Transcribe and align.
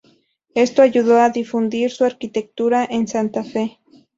Esto 0.55 0.81
ayudó 0.81 1.19
a 1.21 1.29
difundir 1.29 1.91
su 1.91 2.05
arquitectura 2.05 2.87
en 2.89 3.07
Santa 3.07 3.43
Fe. 3.43 3.77